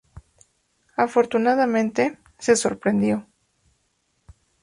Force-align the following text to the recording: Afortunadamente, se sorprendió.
Afortunadamente, 0.97 2.17
se 2.39 2.55
sorprendió. 2.55 3.27